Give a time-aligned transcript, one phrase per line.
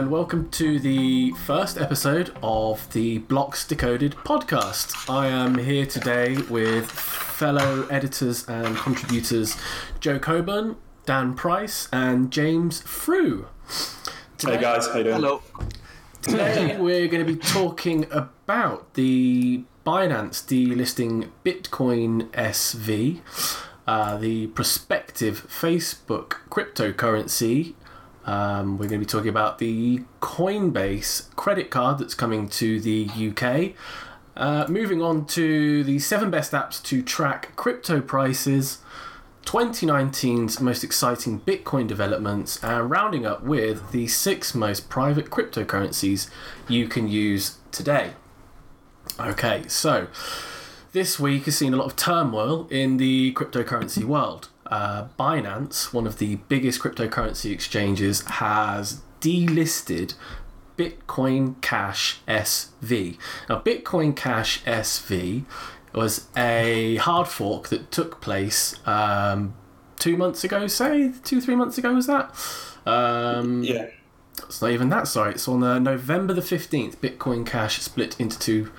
[0.00, 5.10] and welcome to the first episode of the Blocks Decoded podcast.
[5.10, 9.58] I am here today with fellow editors and contributors
[10.00, 13.48] Joe Coburn, Dan Price, and James Frew.
[14.38, 15.16] Today, hey guys, how you doing?
[15.16, 15.42] Hello.
[16.22, 23.20] Today we're going to be talking about the Binance delisting Bitcoin SV,
[23.86, 27.74] uh, the prospective Facebook cryptocurrency.
[28.26, 33.08] Um, we're going to be talking about the Coinbase credit card that's coming to the
[33.08, 33.74] UK.
[34.36, 38.78] Uh, moving on to the seven best apps to track crypto prices,
[39.44, 46.30] 2019's most exciting Bitcoin developments, and rounding up with the six most private cryptocurrencies
[46.68, 48.12] you can use today.
[49.18, 50.06] Okay, so
[50.92, 54.49] this week has seen a lot of turmoil in the cryptocurrency world.
[54.70, 60.14] Uh, Binance, one of the biggest cryptocurrency exchanges, has delisted
[60.76, 63.18] Bitcoin Cash SV.
[63.48, 65.44] Now, Bitcoin Cash SV
[65.92, 69.54] was a hard fork that took place um,
[69.98, 72.34] two months ago, say two, three months ago, was that?
[72.86, 73.88] Um, yeah.
[74.38, 75.32] It's not even that, sorry.
[75.32, 76.96] It's on uh, November the 15th.
[76.96, 78.70] Bitcoin Cash split into two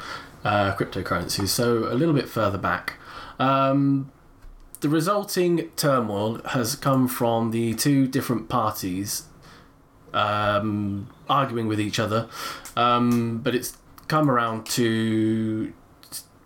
[0.44, 2.98] uh, cryptocurrencies, so a little bit further back.
[3.38, 4.12] Um,
[4.82, 9.24] the resulting turmoil has come from the two different parties
[10.14, 12.28] um, arguing with each other,
[12.76, 15.72] um, but it's come around to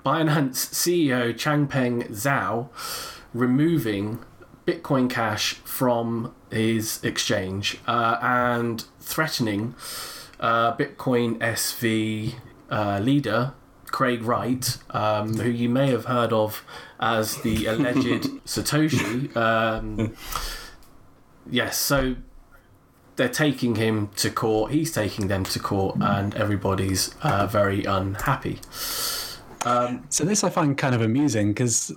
[0.06, 2.70] Binance CEO Changpeng Zhao
[3.34, 4.20] removing
[4.68, 9.76] Bitcoin Cash from his exchange uh, and threatening
[10.40, 12.36] uh, Bitcoin SV
[12.70, 13.54] uh, leader
[13.96, 16.66] Craig Wright, um, who you may have heard of
[17.00, 19.36] as the alleged Satoshi.
[19.36, 20.16] Um,
[21.50, 22.16] yes, so
[23.16, 24.72] they're taking him to court.
[24.72, 28.60] He's taking them to court, and everybody's uh, very unhappy.
[29.66, 31.92] Um, so this I find kind of amusing because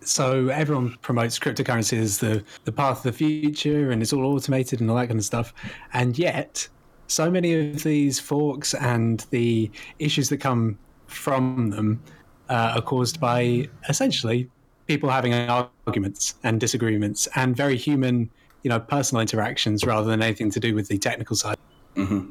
[0.00, 4.80] so everyone promotes cryptocurrency as the the path of the future, and it's all automated
[4.80, 5.54] and all that kind of stuff,
[5.92, 6.68] and yet
[7.08, 12.02] so many of these forks and the issues that come from them
[12.48, 14.48] uh, are caused by essentially
[14.86, 18.30] people having arguments and disagreements and very human,
[18.62, 21.56] you know, personal interactions rather than anything to do with the technical side.
[21.96, 22.30] Mm-hmm.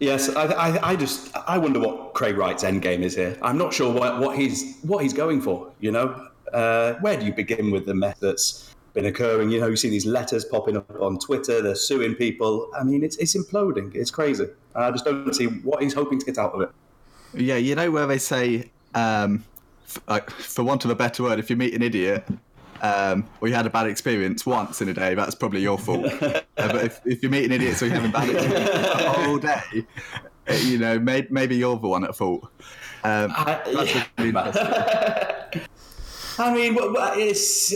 [0.00, 3.38] Yes, I, I, I, just I wonder what Craig Wright's end game is here.
[3.42, 5.70] I'm not sure what, what he's what he's going for.
[5.78, 9.50] You know, uh, where do you begin with the mess that's been occurring?
[9.50, 11.62] You know, you see these letters popping up on Twitter.
[11.62, 12.70] They're suing people.
[12.76, 13.94] I mean, it's it's imploding.
[13.94, 14.46] It's crazy.
[14.74, 16.70] I just don't see what he's hoping to get out of it.
[17.32, 19.44] Yeah, you know where they say, um,
[20.08, 22.26] f- for want of a better word, if you meet an idiot
[22.82, 26.06] um, or you had a bad experience once in a day, that's probably your fault.
[26.22, 28.70] uh, but if, if you meet an idiot so you're having bad experience
[29.02, 29.86] the whole day,
[30.48, 32.42] uh, you know, maybe, maybe you're the one at fault.
[33.04, 34.04] Um, I, yeah.
[34.18, 34.32] really
[36.36, 36.76] I mean,
[37.18, 37.74] it's.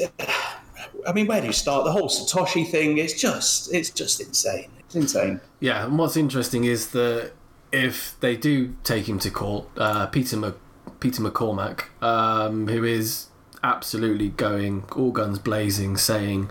[1.06, 1.84] I mean, where do you start?
[1.84, 2.98] The whole Satoshi thing.
[2.98, 4.70] It's just, it's just insane.
[4.80, 5.40] It's insane.
[5.60, 7.32] Yeah, and what's interesting is that
[7.72, 10.54] if they do take him to court, uh, Peter Mc,
[11.00, 13.28] Peter McCormack, um, who is
[13.62, 16.48] absolutely going all guns blazing, saying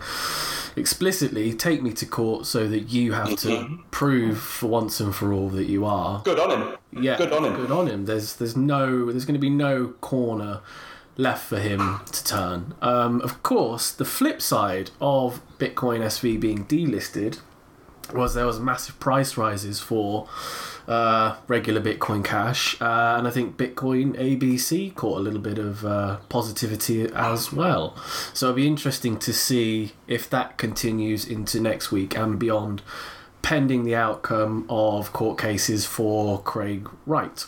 [0.76, 3.82] explicitly, "Take me to court so that you have to mm-hmm.
[3.90, 6.76] prove for once and for all that you are." Good on him.
[6.92, 7.54] Yeah, good on him.
[7.54, 8.06] Good on him.
[8.06, 10.60] There's there's no there's going to be no corner
[11.16, 12.74] left for him to turn.
[12.80, 17.40] Um, of course, the flip side of Bitcoin SV being delisted
[18.12, 20.28] was there was massive price rises for
[20.88, 25.84] uh, regular Bitcoin Cash, uh, and I think Bitcoin ABC caught a little bit of
[25.84, 27.96] uh, positivity as well.
[28.32, 32.80] So it'll be interesting to see if that continues into next week and beyond,
[33.42, 37.44] pending the outcome of court cases for Craig Wright.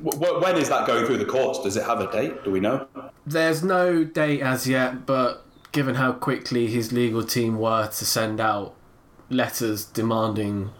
[0.00, 1.62] When is that going through the courts?
[1.62, 2.44] Does it have a date?
[2.44, 2.86] Do we know?
[3.26, 5.42] There's no date as yet, but
[5.72, 8.74] given how quickly his legal team were to send out
[9.28, 10.70] letters demanding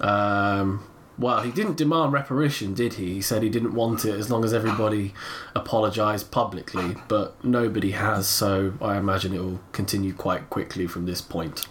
[0.00, 0.84] um,
[1.20, 3.14] well, he didn't demand reparation, did he?
[3.14, 5.12] He said he didn't want it as long as everybody
[5.54, 11.20] apologised publicly, but nobody has, so I imagine it will continue quite quickly from this
[11.20, 11.66] point.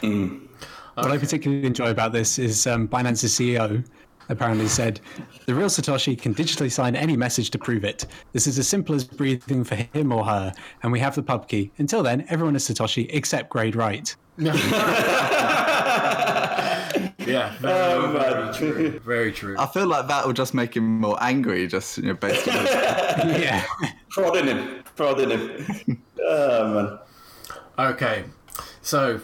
[0.00, 0.48] Mm.
[0.94, 3.84] What I particularly enjoy about this is um, Binance's CEO
[4.28, 5.00] apparently said
[5.46, 8.06] the real Satoshi can digitally sign any message to prove it.
[8.32, 10.52] This is as simple as breathing for him or her,
[10.82, 11.70] and we have the pub key.
[11.78, 14.14] Until then, everyone is Satoshi except Craig Wright.
[17.28, 19.00] Yeah, very, oh, very true.
[19.00, 19.54] Very true.
[19.58, 22.52] I feel like that will just make him more angry, just you know, basically.
[22.54, 23.64] yeah,
[24.08, 26.02] prodding him, prodding him.
[26.22, 26.98] oh man.
[27.90, 28.24] Okay,
[28.80, 29.20] so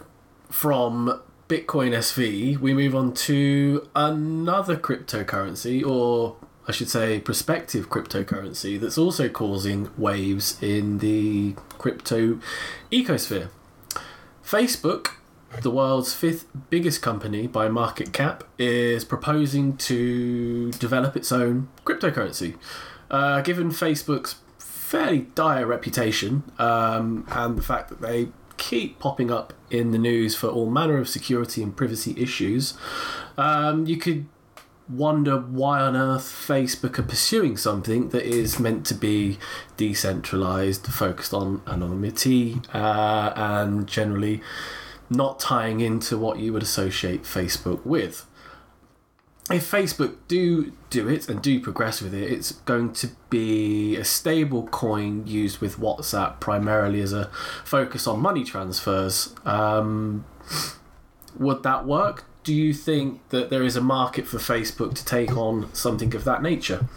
[0.51, 6.37] from Bitcoin SV, we move on to another cryptocurrency, or
[6.67, 12.39] I should say, prospective cryptocurrency that's also causing waves in the crypto
[12.91, 13.51] ecosphere.
[14.43, 15.17] Facebook,
[15.61, 22.57] the world's fifth biggest company by market cap, is proposing to develop its own cryptocurrency.
[23.11, 29.53] Uh, given Facebook's fairly dire reputation um, and the fact that they keep popping up
[29.71, 32.75] in the news for all manner of security and privacy issues,
[33.37, 34.27] um, you could
[34.89, 39.39] wonder why on earth Facebook are pursuing something that is meant to be
[39.77, 44.43] decentralized, focused on anonymity, uh, and generally
[45.09, 48.27] not tying into what you would associate Facebook with.
[49.51, 54.05] If Facebook do do it and do progress with it, it's going to be a
[54.05, 57.27] stable coin used with WhatsApp primarily as a
[57.63, 59.35] focus on money transfers.
[59.45, 60.25] Um,
[61.39, 62.25] would that work?
[62.43, 66.25] Do you think that there is a market for Facebook to take on something of
[66.25, 66.89] that nature?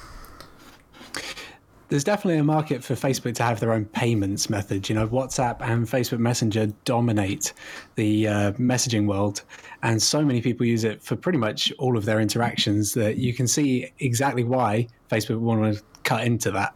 [1.89, 4.89] There's definitely a market for Facebook to have their own payments method.
[4.89, 7.53] You know, WhatsApp and Facebook Messenger dominate
[7.95, 9.43] the uh, messaging world,
[9.83, 13.33] and so many people use it for pretty much all of their interactions that you
[13.33, 16.75] can see exactly why Facebook would want to cut into that.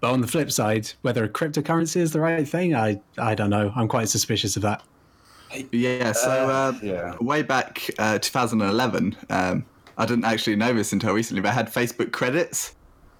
[0.00, 3.50] But on the flip side, whether a cryptocurrency is the right thing, I I don't
[3.50, 3.72] know.
[3.74, 4.82] I'm quite suspicious of that.
[5.70, 7.16] Yeah, so uh, yeah.
[7.20, 9.66] way back uh, 2011, um,
[9.98, 12.74] I didn't actually know this until recently, but I had Facebook credits.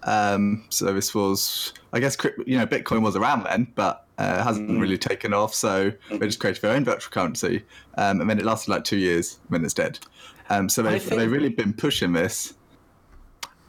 [0.05, 2.17] Um, so this was, I guess,
[2.47, 5.55] you know, Bitcoin was around then, but uh, it hasn't really taken off.
[5.55, 7.63] So they just created their own virtual currency,
[7.97, 9.99] um, and then it lasted like two years, when it's dead.
[10.51, 12.55] Um, so they've, think- they've really been pushing this.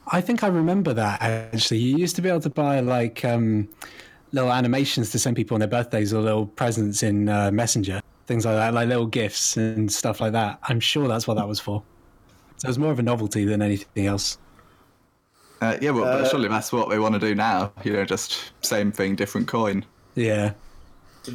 [0.08, 1.78] I think I remember that actually.
[1.78, 3.70] You used to be able to buy like um,
[4.34, 8.46] little animations to send people on their birthdays or little presents in uh, Messenger, things
[8.46, 10.60] like that, like little gifts and stuff like that.
[10.64, 11.84] I'm sure that's what that was for.
[12.58, 14.38] So it was more of a novelty than anything else.
[15.64, 17.72] Uh, yeah, well, but surely that's what they want to do now.
[17.86, 19.86] You know, just same thing, different coin.
[20.14, 20.54] Yeah.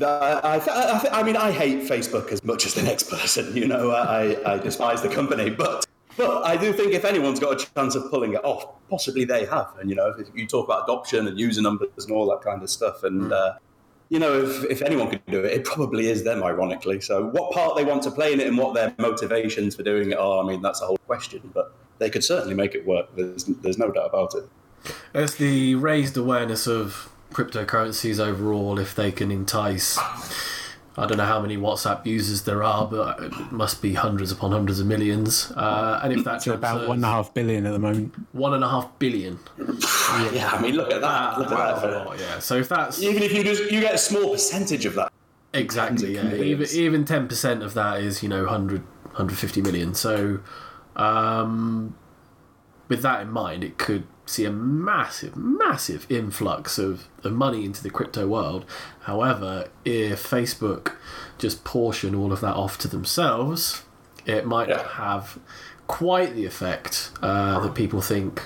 [0.03, 3.05] I, I, th- I, th- I mean, I hate Facebook as much as the next
[3.11, 3.57] person.
[3.57, 5.87] You know, I, I despise the company, but
[6.19, 9.47] but I do think if anyone's got a chance of pulling it off, possibly they
[9.47, 9.69] have.
[9.81, 12.63] And you know, if you talk about adoption and user numbers and all that kind
[12.63, 13.55] of stuff, and uh,
[14.09, 16.43] you know, if, if anyone could do it, it probably is them.
[16.43, 19.83] Ironically, so what part they want to play in it and what their motivations for
[19.83, 21.51] doing it are, I mean, that's a whole question.
[21.55, 23.15] But they could certainly make it work.
[23.17, 24.49] There's there's no doubt about it.
[25.15, 29.99] It's the raised awareness of cryptocurrencies overall if they can entice
[30.99, 34.51] I don't know how many WhatsApp users there are, but it must be hundreds upon
[34.53, 35.53] hundreds of millions.
[35.53, 38.15] Uh, and if that's It's about one and a half billion at the moment.
[38.33, 39.39] one and a half billion,
[40.33, 41.39] Yeah, I mean, look at that.
[41.39, 42.07] Look at that.
[42.07, 42.39] lot, yeah.
[42.41, 45.13] So if that's Even if you just you get a small percentage of that.
[45.55, 46.35] Exactly, yeah.
[46.35, 49.95] Even even ten percent of that is you know 100, 150 million.
[49.95, 50.41] So,
[50.97, 51.97] um,
[52.89, 57.83] with that in mind, it could see a massive, massive influx of, of money into
[57.83, 58.65] the crypto world.
[59.01, 60.95] However, if Facebook
[61.39, 63.83] just portion all of that off to themselves,
[64.27, 64.89] it might not Yeah.
[64.93, 65.39] have
[65.87, 68.43] quite the effect uh, that people think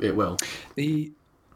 [0.00, 0.38] it will.
[0.76, 1.12] The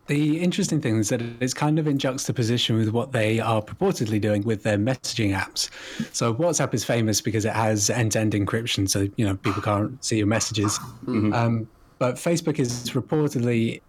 [0.06, 4.18] the interesting thing is that it's kind of in juxtaposition with what they are purportedly
[4.18, 5.68] doing with their messaging apps.
[6.14, 10.16] So WhatsApp is famous because it has end-to-end encryption, so you know people can't see
[10.16, 10.80] your messages.
[11.06, 11.68] Um,
[11.98, 13.80] but Facebook is reportedly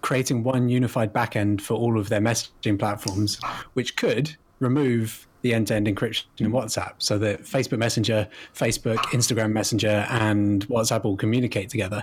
[0.00, 3.38] creating one unified backend for all of their messaging platforms,
[3.74, 10.06] which could remove the end-to-end encryption in WhatsApp, so that Facebook Messenger, Facebook, Instagram Messenger,
[10.10, 12.02] and WhatsApp all communicate together.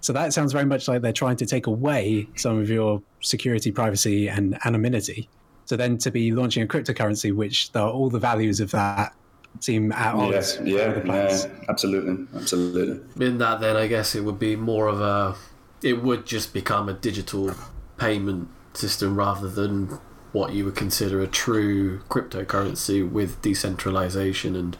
[0.00, 3.72] So that sounds very much like they're trying to take away some of your security,
[3.72, 5.28] privacy, and anonymity.
[5.64, 9.14] So then to be launching a cryptocurrency, which the, all the values of that
[9.60, 10.32] seem at odds.
[10.32, 11.44] Yes, with yeah, the plans.
[11.44, 13.00] yeah, absolutely, absolutely.
[13.26, 15.34] In that, then I guess it would be more of a.
[15.82, 17.54] It would just become a digital
[17.98, 19.98] payment system rather than
[20.32, 24.76] what you would consider a true cryptocurrency with decentralization and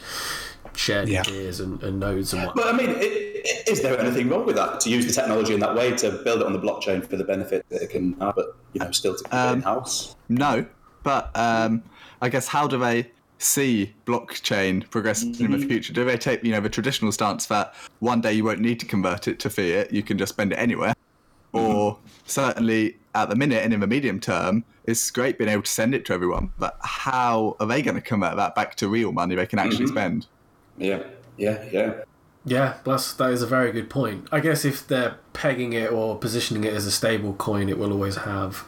[0.75, 1.23] shared Yeah.
[1.23, 2.55] keys and, and nodes and what.
[2.57, 4.81] But I mean, i- i- is there anything wrong with that?
[4.81, 7.25] To use the technology in that way to build it on the blockchain for the
[7.25, 10.15] benefit that it can have, but you know, still to keep it in house.
[10.29, 10.67] No,
[11.03, 11.83] but um,
[12.21, 15.69] I guess how do they see blockchain progressing in the mm-hmm.
[15.69, 15.93] future?
[15.93, 18.87] Do they take you know the traditional stance that one day you won't need to
[18.87, 20.95] convert it to fiat, you can just spend it anywhere,
[21.53, 21.59] mm-hmm.
[21.59, 25.71] or certainly at the minute and in the medium term, it's great being able to
[25.71, 29.11] send it to everyone, but how are they going to convert that back to real
[29.11, 29.95] money they can actually mm-hmm.
[29.95, 30.27] spend?
[30.79, 31.03] Yeah,
[31.37, 31.95] yeah, yeah.
[32.45, 34.29] Yeah, that's that is a very good point.
[34.31, 37.93] I guess if they're pegging it or positioning it as a stable coin, it will
[37.93, 38.65] always have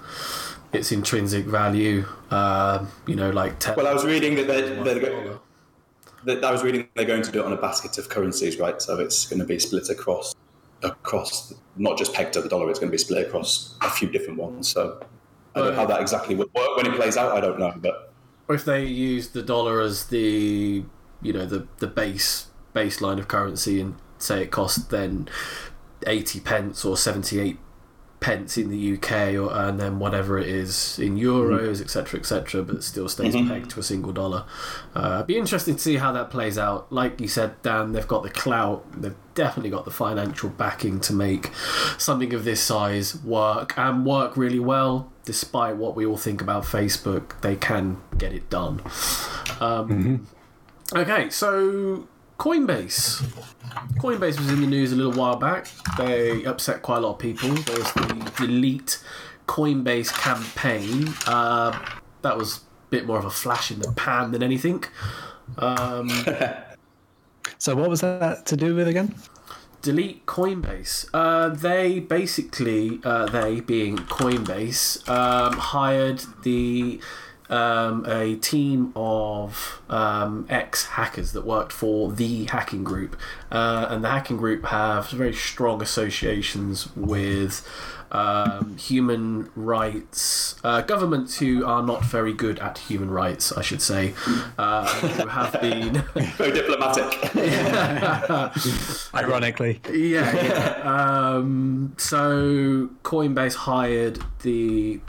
[0.73, 2.05] its intrinsic value.
[2.31, 5.41] Uh, you know, like Well, I was reading that they're, they're, go-
[6.25, 8.81] that I was reading they're going to do it on a basket of currencies, right?
[8.81, 10.35] So it's going to be split across
[10.83, 12.71] across not just pegged to the dollar.
[12.71, 14.69] It's going to be split across a few different ones.
[14.69, 15.01] So
[15.55, 17.37] I don't know how that exactly would work when it plays out.
[17.37, 18.13] I don't know, but
[18.49, 20.85] Or if they use the dollar as the
[21.23, 25.29] you know the the base baseline of currency and say it costs then
[26.07, 27.59] eighty pence or seventy eight
[28.21, 32.77] pence in the UK or and then whatever it is in euros etc etc but
[32.77, 34.45] it still stays pegged to a single dollar.
[34.95, 36.93] Uh, be interesting to see how that plays out.
[36.93, 38.85] Like you said Dan they've got the clout.
[39.01, 41.53] They've definitely got the financial backing to make
[41.97, 45.13] something of this size work and work really well.
[45.25, 48.83] Despite what we all think about Facebook they can get it done.
[49.61, 50.27] Um,
[50.95, 52.09] okay so
[52.39, 53.23] Coinbase.
[53.99, 55.69] Coinbase was in the news a little while back.
[55.97, 57.51] They upset quite a lot of people.
[57.51, 59.03] There was the delete
[59.47, 61.09] Coinbase campaign.
[61.27, 61.79] Uh,
[62.23, 64.85] that was a bit more of a flash in the pan than anything.
[65.59, 66.11] Um,
[67.61, 69.15] So what was that to do with again?
[69.81, 71.09] delete Coinbase.
[71.15, 77.01] Uh, they basically, uh, they being Coinbase, um, hired the
[77.51, 83.17] um, a team of um, ex hackers that worked for the hacking group,
[83.51, 87.67] uh, and the hacking group have very strong associations with.
[88.11, 93.83] Um, human rights uh, governments who are not very good at human rights, I should
[93.83, 94.15] say,
[94.57, 97.37] uh, who have been very diplomatic.
[99.15, 101.35] Ironically, yeah, yeah.
[101.37, 105.01] Um, so Coinbase hired the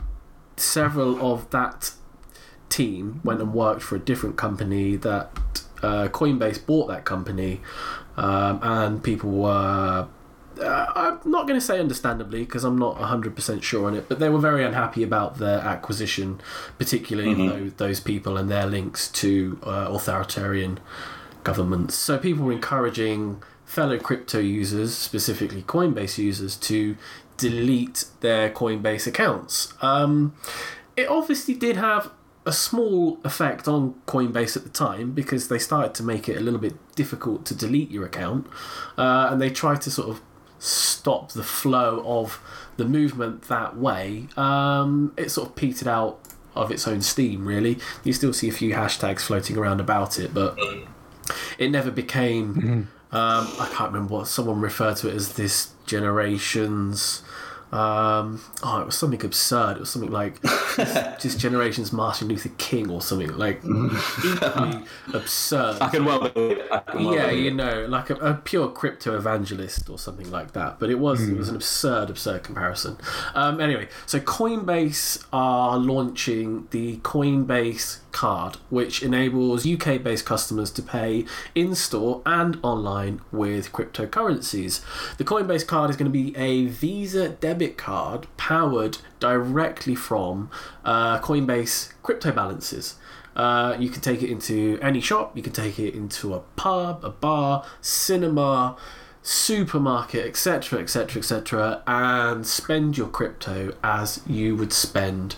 [0.58, 1.91] several of that
[2.69, 5.31] team went and worked for a different company that
[5.81, 7.61] uh, Coinbase bought that company,
[8.17, 10.07] um, and people were.
[10.61, 14.19] Uh, I'm not going to say understandably because I'm not 100% sure on it, but
[14.19, 16.41] they were very unhappy about their acquisition,
[16.77, 20.81] particularly those, those people and their links to uh, authoritarian
[21.45, 21.95] governments.
[21.95, 26.97] So people were encouraging fellow crypto users, specifically Coinbase users, to
[27.38, 29.73] delete their Coinbase accounts.
[29.81, 30.35] Um,
[30.97, 32.11] it obviously did have
[32.46, 36.39] a small effect on Coinbase at the time because they started to make it a
[36.39, 38.48] little bit difficult to delete your account,
[38.98, 40.22] uh, and they tried to sort of
[40.58, 42.41] stop the flow of
[42.77, 44.27] the movement that way.
[44.36, 46.19] Um, it sort of petered out
[46.55, 47.77] of its own steam, really.
[48.03, 50.58] You still see a few hashtags floating around about it, but
[51.58, 52.89] it never became.
[53.12, 57.22] Um, I can't remember what someone referred to it as this generation's.
[57.71, 59.77] Um, oh, it was something absurd.
[59.77, 60.41] It was something like
[60.75, 64.83] just, just generation's Martin Luther King or something like equally
[65.13, 65.77] absurd.
[65.81, 66.69] I can well believe it.
[66.71, 70.79] Well Yeah, believe you know, like a, a pure crypto evangelist or something like that.
[70.79, 72.97] But it was it was an absurd, absurd comparison.
[73.35, 81.25] Um, anyway, so Coinbase are launching the Coinbase card, which enables UK-based customers to pay
[81.55, 84.81] in store and online with cryptocurrencies.
[85.17, 90.49] The Coinbase card is going to be a Visa debit card powered directly from
[90.83, 92.95] uh, Coinbase crypto balances.
[93.35, 95.35] Uh, you can take it into any shop.
[95.35, 98.75] You can take it into a pub, a bar, cinema,
[99.21, 105.35] supermarket, etc., etc., etc., and spend your crypto as you would spend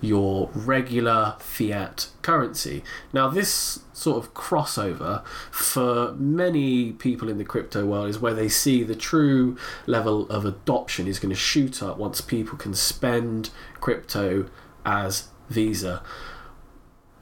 [0.00, 2.82] your regular fiat currency.
[3.12, 8.48] Now, this sort of crossover for many people in the crypto world is where they
[8.48, 13.50] see the true level of adoption is going to shoot up once people can spend
[13.80, 14.46] crypto
[14.86, 16.02] as Visa.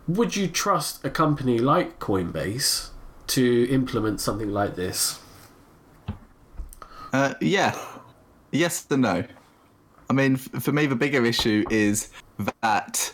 [0.06, 2.90] Would you trust a company like Coinbase
[3.28, 5.20] to implement something like this?
[7.12, 7.78] Uh, yeah.
[8.50, 9.24] Yes and no.
[10.08, 12.08] I mean, for me, the bigger issue is
[12.62, 13.12] that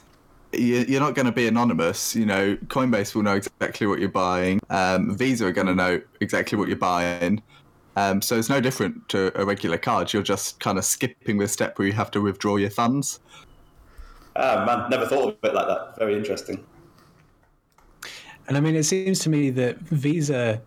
[0.53, 2.15] you- you're not going to be anonymous.
[2.15, 4.61] You know, Coinbase will know exactly what you're buying.
[4.71, 7.43] Um, Visa are going to know exactly what you're buying.
[7.97, 10.13] Um, so it's no different to a regular card.
[10.13, 13.21] You're just kind of skipping the step where you have to withdraw your funds.
[14.37, 15.95] Ah, man, never thought of it like that.
[15.99, 16.65] Very interesting.
[18.47, 20.61] and I mean, it seems to me that Visa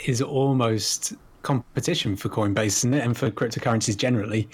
[0.00, 4.46] is almost competition for Coinbase, isn't it, and for cryptocurrencies generally,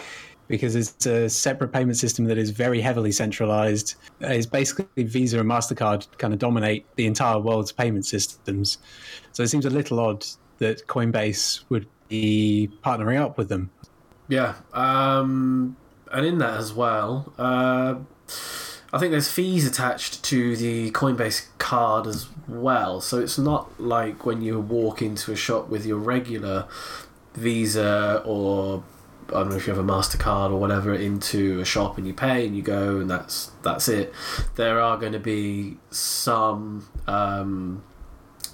[0.48, 3.94] because it's a separate payment system that is very heavily centralized.
[4.20, 8.78] It's basically Visa and Mastercard kind of dominate the entire world's payment systems.
[9.32, 10.24] So it seems a little odd
[10.58, 13.70] that Coinbase would be partnering up with them.
[14.28, 15.76] Yeah, um,
[16.12, 17.96] and in that as well, uh,
[18.92, 23.00] I think there's fees attached to the Coinbase card as well.
[23.00, 26.68] So it's not like when you walk into a shop with your regular
[27.34, 28.84] Visa or
[29.28, 32.14] I don't know if you have a Mastercard or whatever into a shop and you
[32.14, 34.12] pay and you go and that's that's it.
[34.57, 37.83] There are going to be some um,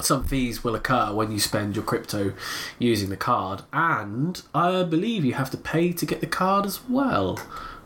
[0.00, 2.32] some fees will occur when you spend your crypto
[2.78, 6.80] using the card, and I believe you have to pay to get the card as
[6.88, 7.38] well.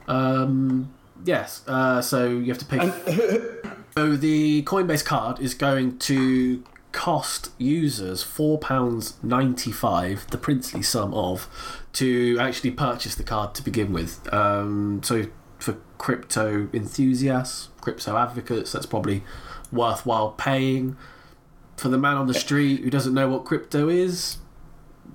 [0.06, 2.78] Um, yes, uh, so you have to pay.
[3.94, 6.62] so the Coinbase card is going to
[6.94, 11.48] cost users four pounds ninety five, the princely sum of,
[11.92, 14.32] to actually purchase the card to begin with.
[14.32, 15.26] Um, so
[15.58, 19.24] for crypto enthusiasts, crypto advocates, that's probably
[19.72, 20.96] worthwhile paying
[21.76, 24.38] for the man on the street who doesn't know what crypto is,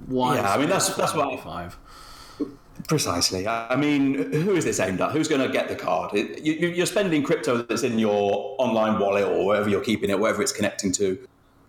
[0.05, 0.36] why?
[0.36, 1.77] Yeah, I mean that's that's what five.
[2.88, 3.48] Precisely.
[3.48, 5.12] I mean, who is this aimed at?
[5.12, 6.13] Who's going to get the card?
[6.13, 10.17] It, you, you're spending crypto that's in your online wallet or wherever you're keeping it,
[10.17, 11.17] wherever it's connecting to.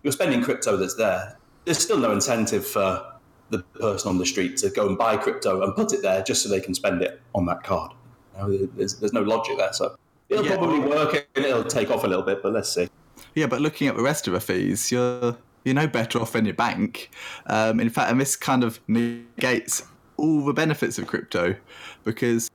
[0.02, 1.36] You're spending crypto that's there.
[1.64, 3.06] There's still no incentive for
[3.50, 6.42] the person on the street to go and buy crypto and put it there just
[6.42, 7.92] so they can spend it on that card.
[8.36, 9.72] You know, there's, there's no logic there.
[9.72, 9.96] So
[10.28, 10.56] it'll Yeah.
[10.56, 12.88] probably work and it'll take off a little bit, but let's see.
[13.34, 16.46] Yeah, but looking at the rest of the fees, you're you're no better off than
[16.46, 17.10] your bank.
[17.46, 19.82] Um, in fact, and this kind of negates
[20.16, 21.54] all the benefits of crypto
[22.02, 22.50] because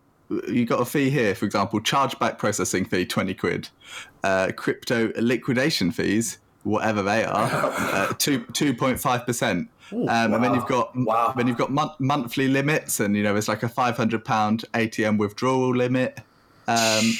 [0.47, 3.69] you got a fee here, for example, chargeback processing fee twenty quid,
[4.23, 9.69] uh, crypto liquidation fees, whatever they are, uh, two two point five percent.
[9.91, 11.33] Um, And then you've got Wow.
[11.37, 14.65] then you've got mon- monthly limits, and you know there's like a five hundred pound
[14.73, 16.19] ATM withdrawal limit.
[16.67, 17.13] Um,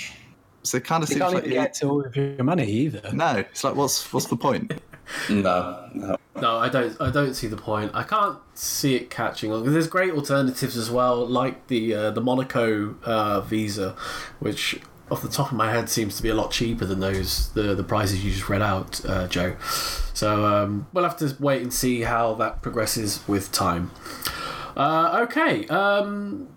[0.64, 2.66] so it kind of You seems can't like you- get to all of your money
[2.70, 3.02] either.
[3.14, 3.36] no.
[3.38, 4.74] It's like what's what's the point?
[5.30, 6.18] No, no.
[6.42, 7.00] No, I don't.
[7.00, 7.92] I don't see the point.
[7.94, 9.72] I can't see it catching on.
[9.72, 13.96] There's great alternatives as well, like the uh, the Monaco uh, Visa,
[14.40, 14.80] which
[15.12, 17.76] off the top of my head seems to be a lot cheaper than those the
[17.76, 19.56] the prices you just read out, uh, Joe.
[20.14, 23.92] So um, we'll have to wait and see how that progresses with time.
[24.76, 25.68] Uh, okay.
[25.68, 26.50] Um,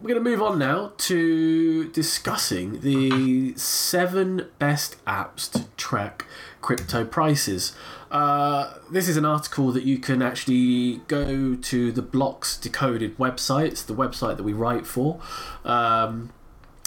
[0.00, 6.26] we're going to move on now to discussing the seven best apps to track
[6.60, 7.74] crypto prices.
[8.10, 13.68] Uh, this is an article that you can actually go to the Blocks Decoded website.
[13.68, 15.20] It's the website that we write for.
[15.64, 16.32] Um,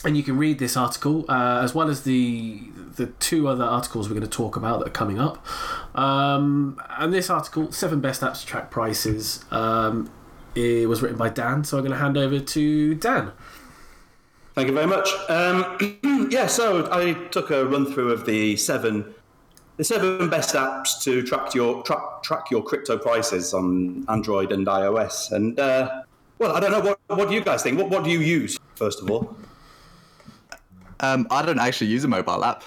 [0.07, 2.61] and you can read this article uh, as well as the
[2.95, 5.45] the two other articles we're going to talk about that are coming up.
[5.93, 10.09] Um, and this article, seven best apps to track prices, um,
[10.55, 11.63] it was written by Dan.
[11.63, 13.33] So I'm going to hand over to Dan.
[14.55, 15.09] Thank you very much.
[15.29, 19.13] Um, yeah, so I took a run through of the seven,
[19.75, 24.65] the seven best apps to track your track, track your crypto prices on Android and
[24.65, 25.31] iOS.
[25.33, 26.01] And uh,
[26.39, 27.77] well, I don't know what what do you guys think?
[27.77, 29.37] What what do you use first of all?
[30.99, 32.63] Um, I don't actually use a mobile app.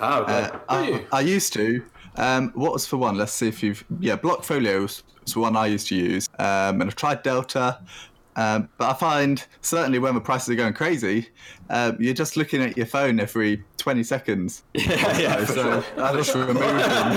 [0.00, 0.32] Ah, okay.
[0.32, 1.82] Uh, I, I used to.
[2.16, 3.16] Um, what was for one?
[3.16, 3.84] Let's see if you've.
[4.00, 6.28] Yeah, Blockfolio was, was one I used to use.
[6.38, 7.80] Um, and I've tried Delta.
[8.36, 11.30] Um, but I find certainly when the prices are going crazy,
[11.70, 14.62] um, you're just looking at your phone every 20 seconds.
[14.74, 15.44] yeah, yeah.
[15.46, 15.84] So sure.
[16.04, 17.12] I just remove them.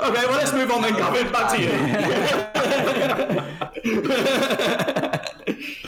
[0.00, 1.30] Okay, well let's move on then, Gavin.
[1.32, 1.60] Back to
[5.14, 5.20] you.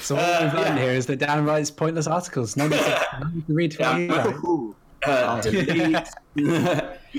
[0.07, 2.57] So what we've learned here is that Dan writes pointless articles.
[2.57, 4.09] No need to, no need to read for you.
[4.09, 4.37] right?
[5.05, 5.09] Uh,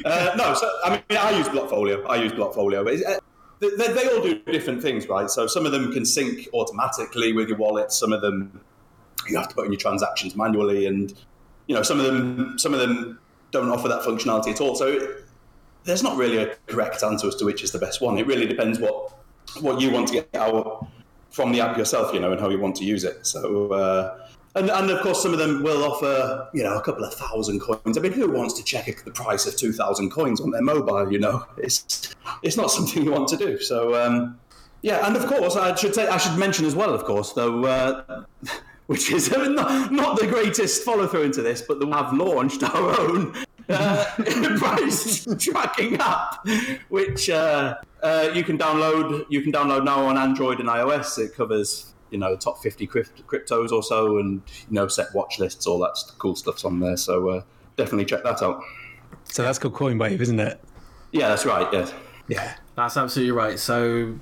[0.05, 2.09] uh, no, so I mean, I use Blockfolio.
[2.09, 2.85] I use Blockfolio.
[2.85, 3.19] But uh,
[3.59, 5.29] they, they they all do different things, right?
[5.29, 7.91] So some of them can sync automatically with your wallet.
[7.91, 8.61] Some of them
[9.27, 11.13] you have to put in your transactions manually, and
[11.67, 13.19] you know some of them some of them
[13.51, 14.75] don't offer that functionality at all.
[14.75, 15.13] So
[15.83, 18.17] there's not really a correct answer as to which is the best one.
[18.17, 19.11] It really depends what
[19.59, 20.87] what you want to get out
[21.31, 23.25] from the app yourself, you know, and how you want to use it.
[23.25, 24.19] So, uh,
[24.55, 27.59] and, and of course, some of them will offer, you know, a couple of thousand
[27.59, 27.97] coins.
[27.97, 31.11] I mean, who wants to check the price of two thousand coins on their mobile?
[31.11, 33.59] You know, it's it's not something you want to do.
[33.59, 34.39] So, um,
[34.81, 37.65] yeah, and of course, I should say, I should mention as well, of course, though.
[37.65, 38.23] Uh,
[38.87, 42.99] which is not, not the greatest follow through into this, but we have launched our
[42.99, 43.33] own
[43.69, 44.05] uh,
[44.57, 46.47] price tracking app,
[46.89, 49.25] which uh, uh, you can download.
[49.29, 51.17] You can download now on Android and iOS.
[51.17, 55.07] It covers you know the top fifty crypt- cryptos or so, and you know set
[55.13, 56.97] watch lists, all that cool stuff's on there.
[56.97, 57.41] So uh,
[57.75, 58.61] definitely check that out.
[59.25, 60.59] So that's called Coinwave, isn't it?
[61.11, 61.67] Yeah, that's right.
[61.71, 61.93] Yes.
[62.27, 62.55] Yeah.
[62.75, 63.57] That's absolutely right.
[63.57, 64.19] So,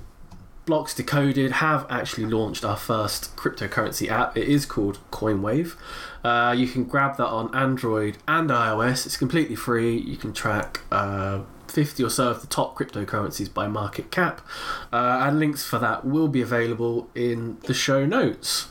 [0.66, 4.36] Blocks Decoded have actually launched our first cryptocurrency app.
[4.36, 5.76] It is called Coinwave.
[6.24, 9.06] Uh, you can grab that on Android and iOS.
[9.06, 9.96] It's completely free.
[9.96, 14.40] You can track uh, 50 or so of the top cryptocurrencies by market cap.
[14.92, 18.66] Uh, and links for that will be available in the show notes.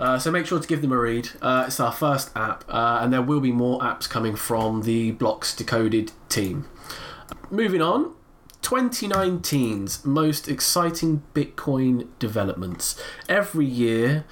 [0.00, 1.28] Uh, so make sure to give them a read.
[1.42, 5.10] Uh, it's our first app, uh, and there will be more apps coming from the
[5.10, 6.64] Blocks Decoded team.
[7.50, 8.14] Moving on,
[8.64, 13.00] 2019's most exciting Bitcoin developments.
[13.28, 14.24] Every year,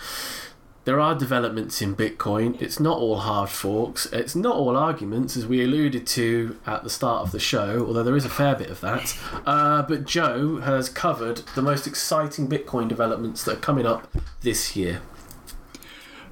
[0.84, 2.60] there are developments in Bitcoin.
[2.60, 4.06] It's not all hard forks.
[4.06, 8.02] It's not all arguments, as we alluded to at the start of the show, although
[8.02, 9.16] there is a fair bit of that.
[9.44, 14.08] Uh, but Joe has covered the most exciting Bitcoin developments that are coming up
[14.40, 15.02] this year.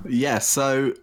[0.09, 0.95] Yeah, so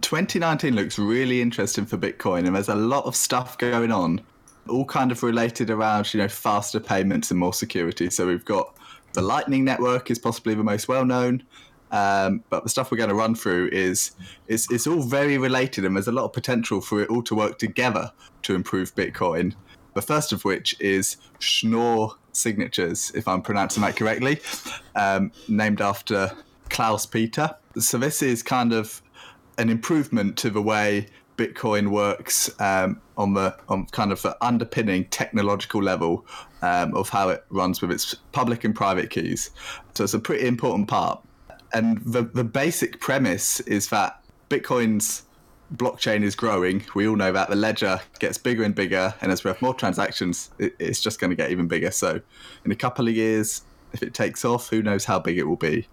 [0.00, 4.22] 2019 looks really interesting for Bitcoin, and there's a lot of stuff going on,
[4.70, 8.10] all kind of related around, you know, faster payments and more security.
[8.10, 8.76] So we've got
[9.12, 11.42] the Lightning Network is possibly the most well known.
[11.92, 14.12] Um, but the stuff we're going to run through is
[14.46, 17.34] it's, it's all very related, and there's a lot of potential for it all to
[17.34, 19.54] work together to improve Bitcoin.
[19.94, 24.40] The first of which is Schnorr signatures, if I'm pronouncing that correctly,
[24.94, 26.30] um, named after
[26.68, 27.56] Claus Peter.
[27.76, 29.02] So this is kind of
[29.58, 31.08] an improvement to the way
[31.40, 36.26] Bitcoin works um, on the on kind of the underpinning technological level
[36.62, 39.50] um, of how it runs with its public and private keys.
[39.94, 41.22] So it's a pretty important part
[41.72, 45.22] and the the basic premise is that Bitcoin's
[45.76, 46.84] blockchain is growing.
[46.94, 49.74] We all know that the ledger gets bigger and bigger, and as we have more
[49.74, 51.90] transactions, it, it's just going to get even bigger.
[51.90, 52.20] So,
[52.64, 55.56] in a couple of years, if it takes off, who knows how big it will
[55.56, 55.86] be?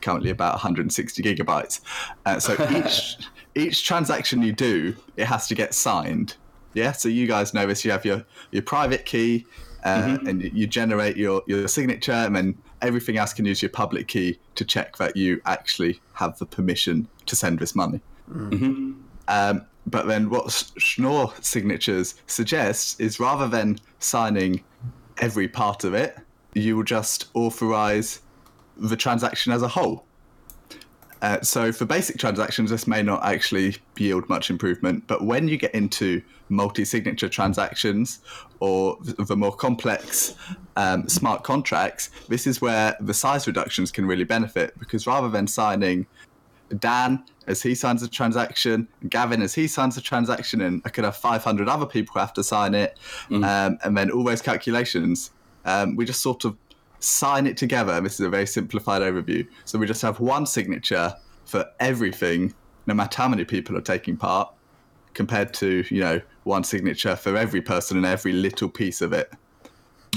[0.00, 1.80] Currently, about 160 gigabytes.
[2.24, 3.16] Uh, so each
[3.54, 6.36] each transaction you do, it has to get signed.
[6.74, 6.92] Yeah.
[6.92, 7.84] So you guys know this.
[7.84, 9.46] You have your your private key,
[9.84, 10.26] uh, mm-hmm.
[10.26, 14.38] and you generate your your signature, and then everything else can use your public key
[14.54, 18.00] to check that you actually have the permission to send this money.
[18.30, 18.92] Mm-hmm.
[19.28, 24.62] Um, but then what Schnorr signatures suggests is rather than signing
[25.18, 26.16] every part of it,
[26.54, 28.20] you will just authorize
[28.76, 30.04] the transaction as a whole.
[31.22, 35.56] Uh, so for basic transactions, this may not actually yield much improvement, but when you
[35.56, 38.20] get into multi-signature transactions
[38.60, 40.34] or the more complex
[40.76, 45.46] um, smart contracts, this is where the size reductions can really benefit because rather than
[45.46, 46.06] signing
[46.78, 51.04] Dan as he signs a transaction, Gavin as he signs a transaction, and I could
[51.04, 52.96] have 500 other people have to sign it,
[53.28, 53.44] mm.
[53.44, 55.32] um, and then all those calculations,
[55.64, 56.56] um, we just sort of
[57.00, 58.00] sign it together.
[58.00, 59.46] This is a very simplified overview.
[59.64, 61.14] So we just have one signature
[61.46, 62.54] for everything,
[62.86, 64.52] no matter how many people are taking part,
[65.14, 69.32] compared to, you know, one signature for every person and every little piece of it.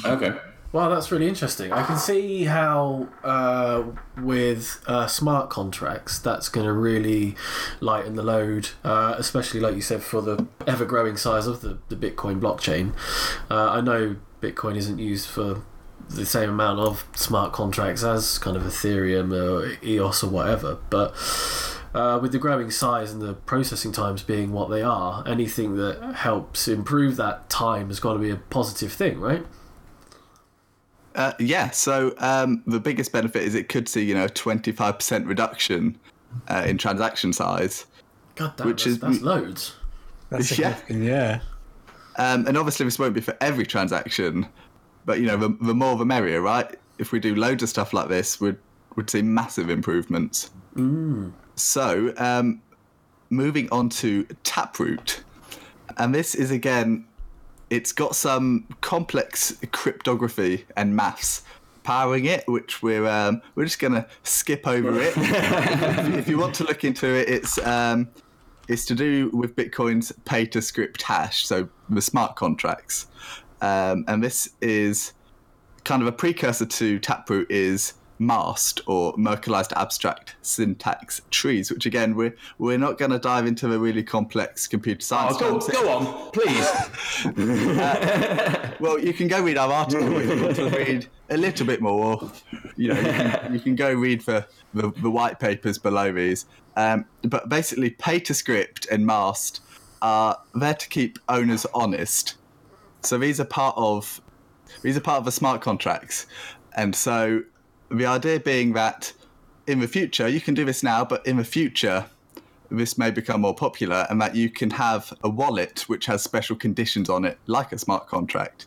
[0.06, 0.38] Okay.
[0.72, 1.72] Well, that's really interesting.
[1.72, 3.84] I can see how uh,
[4.18, 7.36] with uh, smart contracts, that's going to really
[7.80, 11.96] lighten the load, uh, especially like you said for the ever-growing size of the, the
[11.96, 12.94] Bitcoin blockchain.
[13.52, 15.62] Uh, I know Bitcoin isn't used for
[16.10, 21.14] the same amount of smart contracts as kind of Ethereum or EOS or whatever, but
[21.94, 26.16] uh, with the growing size and the processing times being what they are, anything that
[26.16, 29.46] helps improve that time has got to be a positive thing, right?
[31.16, 31.70] Uh, yeah.
[31.70, 36.00] So um, the biggest benefit is it could see you know twenty five percent reduction
[36.48, 37.86] uh, in transaction size.
[38.36, 39.76] God damn, which that's, is that's loads.
[40.30, 40.78] That's yeah.
[40.90, 41.42] yeah.
[42.16, 44.48] Um, and obviously this won't be for every transaction,
[45.06, 46.76] but you know the, the more the merrier, right?
[46.98, 48.58] If we do loads of stuff like this, we'd
[48.96, 50.52] would see massive improvements.
[50.76, 51.34] Mm.
[51.56, 52.62] So, um,
[53.30, 55.24] moving on to Taproot,
[55.98, 57.06] and this is again,
[57.70, 61.44] it's got some complex cryptography and maths
[61.84, 65.14] powering it, which we're um, we're just gonna skip over it.
[65.18, 68.10] if, you want to look into it, it's um,
[68.68, 73.08] it's to do with Bitcoin's pay to script hash, so the smart contracts,
[73.64, 75.14] um, and this is
[75.86, 82.16] kind of a precursor to Taproot is MAST or Merkleized Abstract Syntax trees, which again
[82.16, 85.38] we're we're not going to dive into the really complex computer science.
[85.40, 86.68] Oh, go, go on, please.
[87.26, 91.66] uh, well, you can go read our article if you want to read a little
[91.66, 92.32] bit more.
[92.76, 96.48] You know, you can, you can go read the, the, the white papers below these.
[96.76, 99.62] Um, but basically, pay to script and MAST
[100.02, 102.36] are there to keep owners honest.
[103.04, 104.22] So these are part of
[104.82, 106.26] these are part of the smart contracts,
[106.76, 107.44] and so
[107.90, 109.14] the idea being that
[109.68, 112.06] in the future, you can do this now, but in the future,
[112.70, 116.56] this may become more popular and that you can have a wallet which has special
[116.56, 118.66] conditions on it, like a smart contract.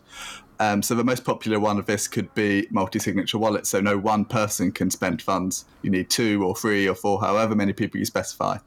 [0.59, 3.67] Um, so the most popular one of this could be multi-signature wallet.
[3.67, 5.65] So no one person can spend funds.
[5.83, 8.57] You need two or three or four, however many people you specify.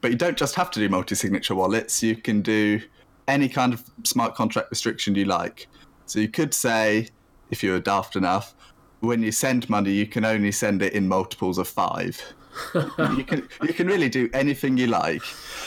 [0.00, 2.02] But you don't just have to do multi-signature wallets.
[2.02, 2.80] You can do
[3.28, 5.68] any kind of smart contract restriction you like.
[6.06, 7.08] So you could say,
[7.50, 8.54] if you're daft enough,
[9.00, 12.20] when you send money, you can only send it in multiples of five.
[12.74, 15.22] you can you can really do anything you like.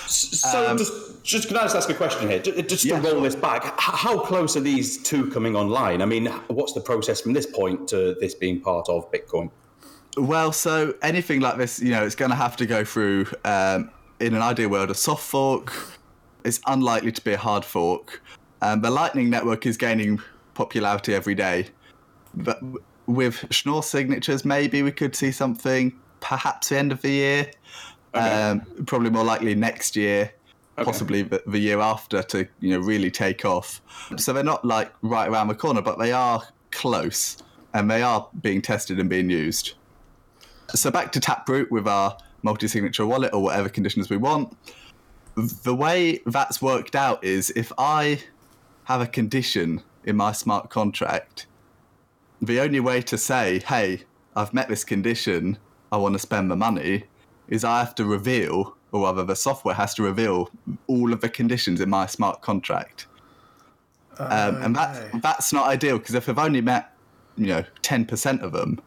[0.08, 2.40] So, um, just, just can I just ask a question here?
[2.40, 6.02] Just, to roll this back, how close are these two coming online?
[6.02, 9.52] I mean, what's the process from this point to this being part of Bitcoin?
[10.18, 13.90] Well, so anything like this, you know, it's going to have to go through, um,
[14.20, 15.72] in an ideal world, a soft fork.
[16.44, 18.22] It's unlikely to be a hard fork.
[18.62, 20.22] Um, the Lightning Network is gaining
[20.54, 21.68] popularity every day.
[22.34, 22.60] But
[23.08, 27.52] with Schnorr signatures, maybe we could see something perhaps the end of the year.
[28.14, 28.50] Okay.
[28.50, 30.32] Um, probably more likely next year,
[30.78, 30.86] Okay.
[30.86, 33.82] possibly the, the year after to you know really take off.
[34.18, 37.38] So they're not like right around the corner, but they are close,
[37.74, 39.74] and they are being tested and being used.
[40.70, 44.56] So back to Taproot with our multi-signature wallet or whatever conditions we want.
[45.36, 48.24] The way that's worked out is if I
[48.86, 51.48] have a condition in my smart contract,
[52.42, 54.02] the only way to say, hey,
[54.36, 55.58] I've met this condition,
[55.92, 57.04] I want to spend the money,
[57.48, 60.50] is I have to reveal, or rather the software has to reveal
[60.88, 63.08] all of the conditions in my smart contract.
[64.20, 66.94] Um, and that, that's not ideal because if I've only met,
[67.38, 68.80] you know, 10% of them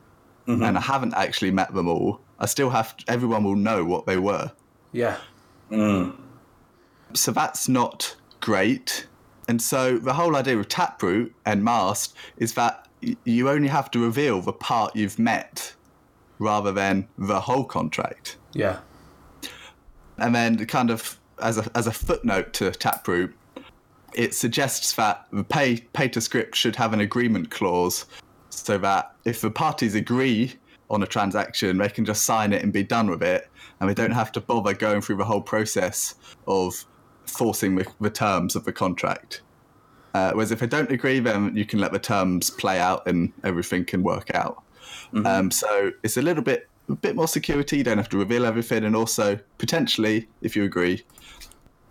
[0.47, 4.19] and I haven't actually met them all, I still have, everyone will know what they
[4.19, 4.53] were.
[4.93, 5.17] Yeah.
[7.15, 9.07] So that's not great.
[9.49, 12.89] And so the whole idea of Taproot and Mast is that
[13.25, 15.75] you only have to reveal the part you've met
[16.39, 18.37] rather than the whole contract.
[18.53, 18.79] Yeah.
[20.19, 23.35] And then, kind of as a, as a footnote to Taproot,
[24.15, 28.07] it suggests that the pay, pay to script should have an agreement clause
[28.51, 30.55] so that if the parties agree
[30.89, 33.51] on a transaction, they can just sign it and be done with it.
[33.81, 36.15] And they don't have to bother going through the whole process
[36.47, 36.85] of
[37.27, 39.43] forcing the, the terms of the contract.
[40.15, 43.33] Uh, whereas if I don't agree, then you can let the terms play out and
[43.43, 44.63] everything can work out.
[45.25, 47.79] Um, so it's a little bit a bit more security.
[47.79, 51.05] You don't have to reveal everything, and also potentially, if you agree,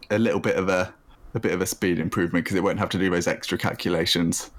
[0.09, 0.93] a little bit of a
[1.33, 4.51] a bit of a speed improvement because it won't have to do those extra calculations.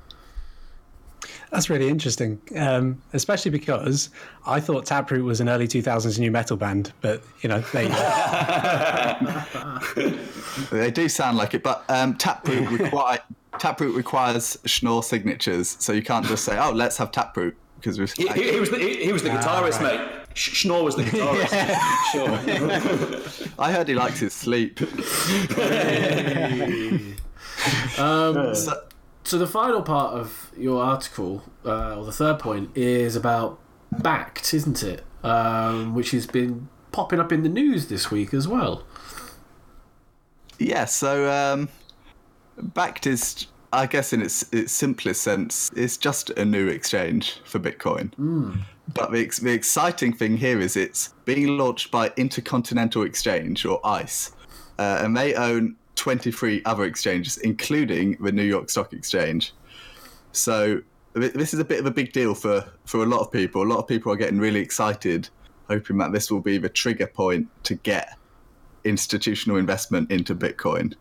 [1.55, 4.11] That's really interesting, um, especially because
[4.47, 7.91] I thought Taproot was an early 2000s new metal band, but you know, there you
[10.03, 10.77] go.
[10.77, 13.21] They do sound like it, but um, Taproot require
[13.59, 18.13] Taproot requires Schnorr signatures, so you can't just say, "Oh, let's have Taproot," because we've
[18.13, 20.01] He, he, he was the, he, he was the guitarist, mate.
[20.35, 21.53] Sch- Schnorr was the guitarist.
[23.61, 24.81] I heard he likes his sleep.
[27.99, 28.83] Um, So-
[29.25, 33.59] So the final part of your article, uh, or the third point, is about
[33.95, 35.03] Bakkt, isn't it?
[35.23, 38.85] Um, which has been popping up in the news this week as well.
[40.59, 41.71] Yeah, so um,
[42.61, 47.59] Bakkt is, I guess, in its its simplest sense, it's just a new exchange for
[47.59, 48.13] Bitcoin.
[48.93, 53.81] But the, ex- the exciting thing here is it's being launched by Intercontinental Exchange, or
[53.85, 54.31] ICE,
[54.79, 59.55] uh, and they own 23 other exchanges, including the New York Stock Exchange.
[60.33, 60.83] So
[61.15, 63.63] this is a bit of a big deal for, for a lot of people.
[63.63, 65.29] A lot of people are getting really excited,
[65.69, 68.17] hoping that this will be the trigger point to get
[68.85, 70.95] institutional investment into Bitcoin.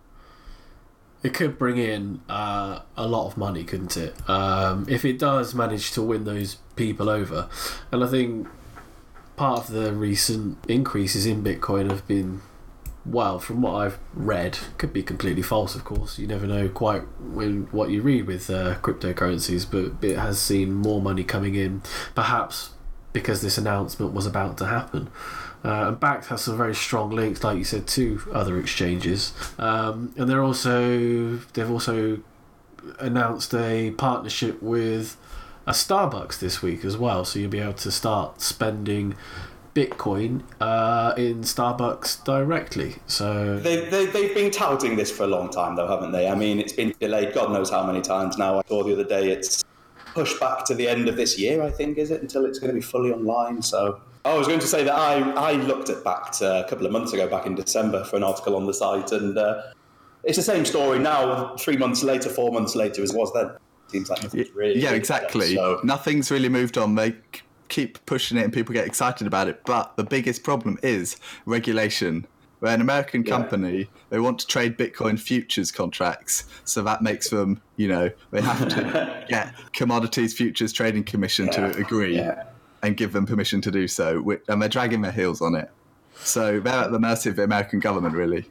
[1.24, 4.30] It could bring in uh, a lot of money, couldn't it?
[4.30, 7.50] Um, if it does manage to win those people over.
[7.92, 8.48] And I think
[9.36, 12.42] part of the recent increases in Bitcoin have been,
[13.06, 16.18] well, from what I've read, could be completely false, of course.
[16.18, 20.74] You never know quite when what you read with uh, cryptocurrencies, but it has seen
[20.74, 21.82] more money coming in,
[22.16, 22.72] perhaps
[23.12, 25.10] because this announcement was about to happen.
[25.66, 30.14] Uh, and Bakkt has some very strong links, like you said, to other exchanges, um,
[30.18, 32.20] and they're also they've also
[33.00, 35.16] announced a partnership with
[35.66, 37.24] a Starbucks this week as well.
[37.24, 39.16] So you'll be able to start spending
[39.76, 42.96] Bitcoin uh, in Starbucks directly.
[43.08, 46.28] So They, they, they've been touting this for a long time, though, haven't they?
[46.28, 48.60] I mean, it's been delayed God knows how many times now.
[48.60, 49.64] I saw the other day it's
[50.14, 52.70] pushed back to the end of this year, I think, is it, until it's going
[52.70, 53.62] to be fully online.
[53.64, 56.86] So I was going to say that I, I looked at Bakkt uh, a couple
[56.86, 59.64] of months ago, back in December, for an article on the site, and uh,
[60.24, 63.52] it's the same story now, three months later, four months later, as it was then.
[63.88, 64.80] Seems like nothing's really.
[64.82, 65.56] yeah, exactly.
[65.56, 66.96] done, so- Nothing's really moved on.
[66.96, 69.62] They c- keep pushing it and people get excited about it.
[69.66, 72.26] But the biggest problem is regulation.
[72.62, 73.38] We're an American Yeah.
[73.38, 73.90] company.
[74.10, 76.46] They want to trade Bitcoin futures contracts.
[76.64, 81.76] So that makes them, you know, they have to get Commodities Futures Trading Commission to
[81.78, 82.44] agree yeah.
[82.82, 84.24] and give them permission to do so.
[84.48, 85.70] And they're dragging their heels on it.
[86.16, 88.46] So they're at the mercy of the American government, really.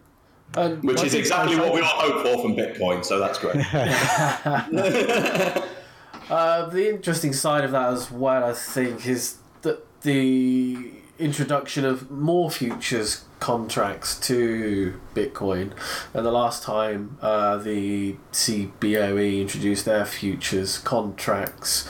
[0.57, 3.57] and Which is exactly what we all hope for from Bitcoin, so that's great.
[6.31, 12.11] Uh, the interesting side of that as well, I think, is that the introduction of
[12.11, 15.73] more futures contracts to Bitcoin,
[16.15, 21.89] and the last time uh, the CBOE introduced their futures contracts,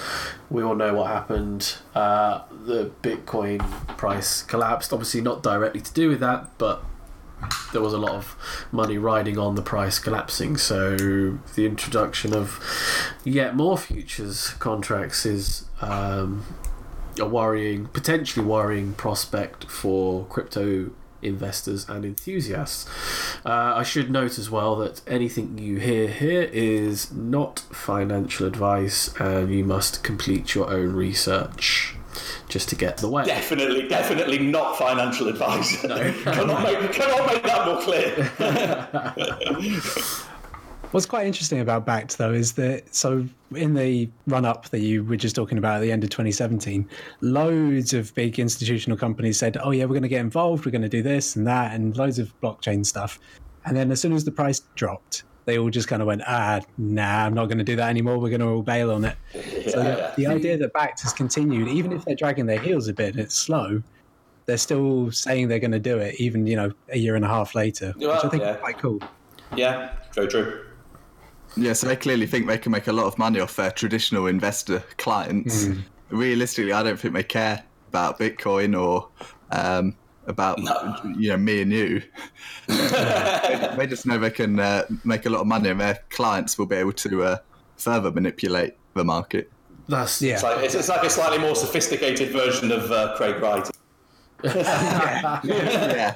[0.51, 1.77] we all know what happened.
[1.95, 3.61] Uh, the Bitcoin
[3.97, 4.93] price collapsed.
[4.93, 6.85] Obviously, not directly to do with that, but
[7.73, 8.37] there was a lot of
[8.71, 10.57] money riding on the price collapsing.
[10.57, 10.97] So
[11.55, 12.61] the introduction of
[13.25, 16.45] yet more futures contracts is um,
[17.19, 20.91] a worrying, potentially worrying prospect for crypto
[21.23, 22.89] investors and enthusiasts.
[23.47, 29.15] Uh, I should note as well that anything you hear here is not financial advice,
[29.21, 31.97] and you must complete your own research
[32.49, 33.25] just to get the way.
[33.25, 35.83] Definitely, definitely not financial advice.
[35.85, 35.97] No.
[36.25, 38.31] cannot, make, cannot make that more clear.
[40.93, 45.03] What's quite interesting about Bakkt, though, is that so in the run up that you
[45.05, 46.87] were just talking about at the end of 2017,
[47.23, 50.83] loads of big institutional companies said, Oh, yeah, we're going to get involved, we're going
[50.83, 53.19] to do this and that, and loads of blockchain stuff.
[53.65, 56.61] And then as soon as the price dropped, they all just kind of went, ah,
[56.79, 58.19] nah, I'm not going to do that anymore.
[58.19, 59.17] We're going to all bail on it.
[59.35, 59.71] Yeah.
[59.71, 62.93] So the, the, idea that Bakkt has continued, even if they're dragging their heels a
[62.93, 63.83] bit, it's slow.
[64.47, 67.29] They're still saying they're going to do it, even you know a year and a
[67.29, 68.55] half later, well, which I think yeah.
[68.55, 69.01] is quite cool.
[69.57, 70.67] Yeah, very true.
[71.57, 74.27] Yeah, so they clearly think they can make a lot of money off their traditional
[74.27, 75.67] investor clients.
[75.67, 75.83] Mm.
[76.11, 79.09] Realistically, I don't think they care about Bitcoin or
[79.51, 79.95] um,
[80.27, 80.97] about no.
[81.17, 82.03] you know me and you.
[82.67, 86.67] they, just know they can uh, make a lot of money, and their clients will
[86.67, 87.39] be able to uh,
[87.77, 89.51] further manipulate the market.
[89.89, 90.35] That's yeah.
[90.35, 93.69] It's like, it's, it's like a slightly more sophisticated version of uh, Craig Wright.
[94.45, 95.41] yeah.
[95.45, 96.15] yeah.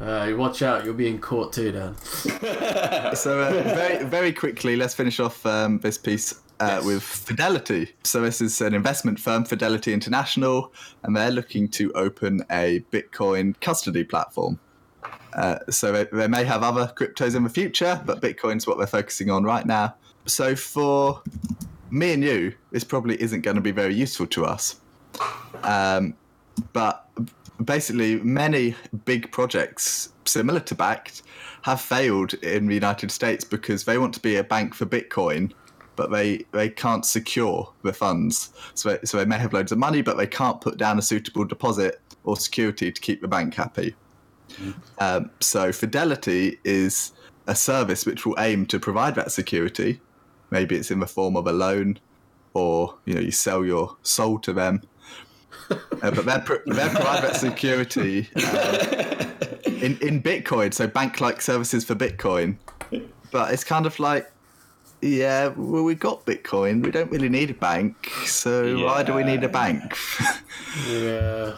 [0.00, 1.96] Uh, watch out, you're being caught too, Dan.
[3.16, 6.84] so, uh, very, very quickly, let's finish off um, this piece uh, yes.
[6.84, 7.94] with Fidelity.
[8.04, 13.58] So, this is an investment firm, Fidelity International, and they're looking to open a Bitcoin
[13.60, 14.58] custody platform.
[15.34, 18.86] Uh, so, they, they may have other cryptos in the future, but Bitcoin's what they're
[18.86, 19.94] focusing on right now.
[20.26, 21.22] So, for
[21.90, 24.76] me and you, this probably isn't going to be very useful to us.
[25.62, 26.14] Um,
[26.72, 27.08] but
[27.64, 31.22] basically many big projects similar to Bakkt
[31.62, 35.52] have failed in the United States because they want to be a bank for Bitcoin,
[35.98, 38.52] but they, they can't secure the funds.
[38.74, 41.02] So they, so they may have loads of money, but they can't put down a
[41.02, 43.96] suitable deposit or security to keep the bank happy.
[44.54, 44.74] Mm.
[44.98, 47.12] Um, so Fidelity is
[47.48, 50.00] a service which will aim to provide that security.
[50.52, 51.98] Maybe it's in the form of a loan,
[52.54, 54.82] or you know you sell your soul to them
[55.70, 59.26] uh, but they're, they're private security uh,
[59.66, 62.56] in, in Bitcoin, so bank like services for Bitcoin.
[63.30, 64.30] But it's kind of like,
[65.00, 66.84] yeah, well, we got Bitcoin.
[66.84, 68.84] We don't really need a bank, so yeah.
[68.84, 69.96] why do we need a bank?
[70.88, 71.56] yeah.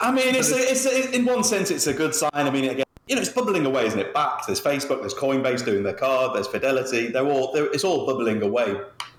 [0.00, 2.30] I mean, it's, a, it's a, in one sense, it's a good sign.
[2.32, 4.14] I mean, again, you know, it's bubbling away, isn't it?
[4.14, 7.08] Bakkt there's Facebook, there's Coinbase doing their card, there's Fidelity.
[7.08, 8.76] They're all, they're, it's all bubbling away.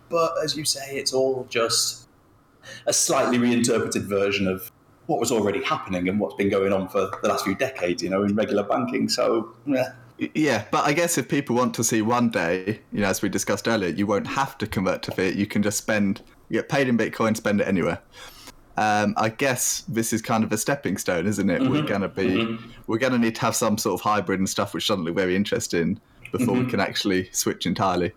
[0.07, 2.07] But as you say, it's all just
[2.85, 4.71] a slightly reinterpreted version of
[5.07, 8.09] what was already happening and what's been going on for the last few decades, you
[8.09, 9.09] know, in regular banking.
[9.09, 9.91] So, yeah.
[10.35, 13.29] Yeah, but I guess if people want to see one day, you know, as we
[13.29, 15.35] discussed earlier, you won't have to convert to fiat.
[15.35, 17.99] You can just spend, get paid in Bitcoin, spend it anywhere.
[18.77, 21.61] Um, I guess this is kind of a stepping stone, isn't it?
[21.61, 21.71] Mm-hmm.
[21.71, 22.69] We're gonna be, mm-hmm.
[22.85, 25.35] we're gonna need to have some sort of hybrid and stuff, which doesn't look very
[25.35, 25.99] interesting
[26.31, 26.65] before mm-hmm.
[26.65, 28.13] we can actually switch entirely.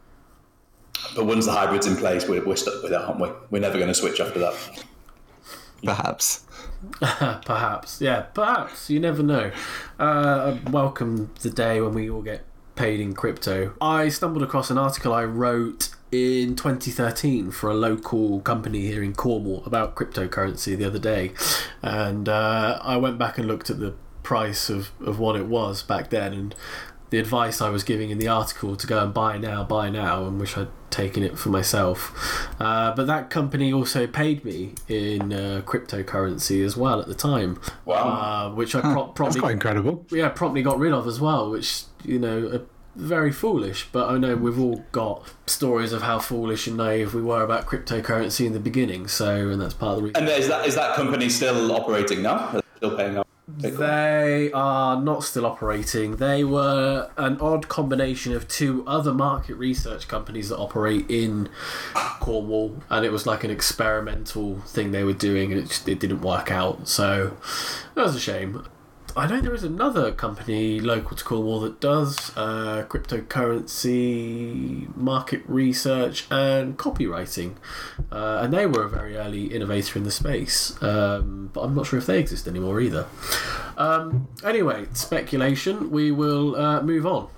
[1.17, 3.31] But once the hybrid's in place, we're, we're stuck with it, aren't we?
[3.51, 4.85] We're never going to switch after that.
[5.85, 6.45] Perhaps.
[7.01, 8.91] perhaps, yeah, perhaps.
[8.91, 9.51] You never know.
[9.99, 12.45] Uh, welcome the day when we all get
[12.77, 13.75] paid in crypto.
[13.81, 19.15] I stumbled across an article I wrote in 2013 for a local company here in
[19.15, 21.33] Cornwall about cryptocurrency the other day,
[21.83, 25.83] and uh, I went back and looked at the price of, of what it was
[25.83, 26.55] back then, and
[27.15, 30.27] the advice I was giving in the article to go and buy now, buy now,
[30.27, 32.51] and wish I'd taken it for myself.
[32.59, 37.61] Uh, but that company also paid me in uh, cryptocurrency as well at the time.
[37.85, 37.95] Wow.
[37.95, 39.27] Uh, which I pro- promptly.
[39.27, 40.05] That's quite incredible.
[40.11, 43.87] Yeah, promptly got rid of as well, which, you know, very foolish.
[43.93, 47.67] But I know we've all got stories of how foolish and naive we were about
[47.67, 49.07] cryptocurrency in the beginning.
[49.07, 50.17] So, and that's part of the reason.
[50.17, 52.61] And is that, is that company still operating now?
[52.79, 53.29] Still paying out?
[53.59, 56.17] They are not still operating.
[56.17, 61.49] They were an odd combination of two other market research companies that operate in
[62.21, 66.01] Cornwall, and it was like an experimental thing they were doing, and it, just, it
[66.01, 66.89] didn't work out.
[66.89, 67.37] So
[67.95, 68.67] that was a shame.
[69.17, 76.27] I know there is another company local to Cornwall that does uh, cryptocurrency market research
[76.33, 77.55] and copywriting,
[78.11, 80.83] uh, and they were a very early innovator in the space.
[80.83, 83.07] Um, but I'm not sure if they exist anymore either.
[83.77, 85.93] Um, anyway, speculation.
[85.93, 87.29] We will uh, move on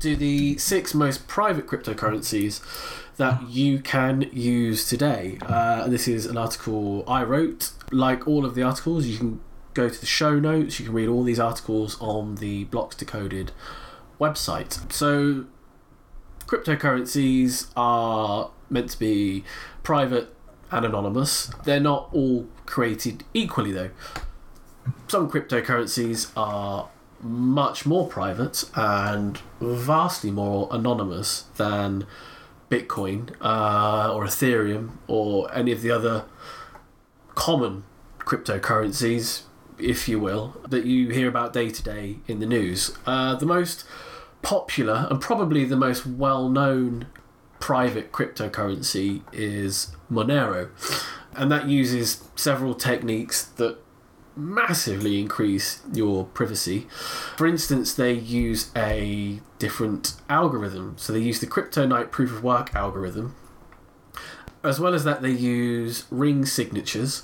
[0.00, 2.62] to the six most private cryptocurrencies
[3.18, 5.36] that you can use today.
[5.42, 7.72] Uh, this is an article I wrote.
[7.92, 9.40] Like all of the articles, you can
[9.74, 10.78] go to the show notes.
[10.78, 13.52] You can read all these articles on the Blocks Decoded
[14.20, 14.92] website.
[14.92, 15.46] So,
[16.46, 19.44] cryptocurrencies are meant to be
[19.82, 20.34] private
[20.70, 21.50] and anonymous.
[21.64, 23.90] They're not all created equally, though.
[25.08, 26.88] Some cryptocurrencies are
[27.20, 32.06] much more private and vastly more anonymous than
[32.70, 36.26] Bitcoin uh, or Ethereum or any of the other
[37.34, 37.84] common
[38.20, 39.42] cryptocurrencies,
[39.78, 42.96] if you will, that you hear about day to day in the news.
[43.06, 43.84] Uh, the most
[44.42, 47.06] popular and probably the most well known
[47.60, 50.68] private cryptocurrency is Monero,
[51.34, 53.78] and that uses several techniques that
[54.36, 56.86] massively increase your privacy.
[57.36, 60.96] For instance, they use a different algorithm.
[60.98, 63.34] So they use the CryptoNight proof of work algorithm.
[64.62, 67.22] As well as that, they use ring signatures.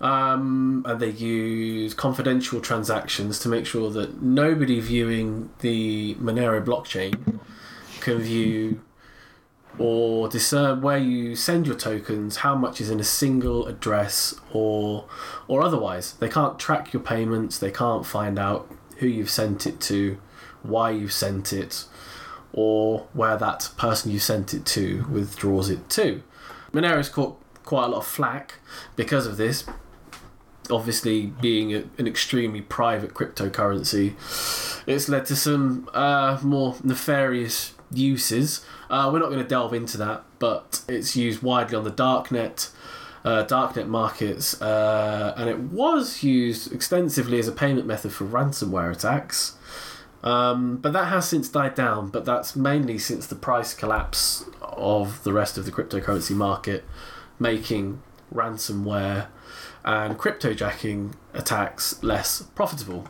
[0.00, 7.40] Um, and they use confidential transactions to make sure that nobody viewing the Monero blockchain
[8.00, 8.82] can view
[9.78, 15.06] or discern where you send your tokens, how much is in a single address or
[15.48, 16.12] or otherwise.
[16.14, 20.18] They can't track your payments, they can't find out who you've sent it to,
[20.62, 21.86] why you've sent it,
[22.52, 26.22] or where that person you sent it to withdraws it to.
[26.72, 28.54] Monero's caught quite a lot of flack
[28.96, 29.64] because of this.
[30.70, 34.14] Obviously, being a, an extremely private cryptocurrency,
[34.86, 38.64] it's led to some uh, more nefarious uses.
[38.90, 42.70] Uh, we're not going to delve into that, but it's used widely on the darknet,
[43.24, 48.92] uh, darknet markets, uh, and it was used extensively as a payment method for ransomware
[48.92, 49.56] attacks.
[50.22, 55.22] Um, but that has since died down, but that's mainly since the price collapse of
[55.22, 56.84] the rest of the cryptocurrency market,
[57.38, 58.02] making
[58.32, 59.26] ransomware
[59.84, 63.06] and cryptojacking attacks less profitable.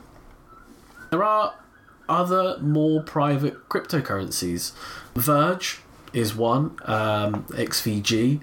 [1.11, 1.55] There are
[2.09, 4.73] other more private cryptocurrencies.
[5.15, 5.81] Verge
[6.13, 8.41] is one, um, XVG,